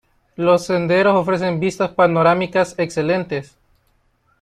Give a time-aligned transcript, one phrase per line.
[0.35, 3.59] Los senderos ofrecen vistas panorámicas excelentes.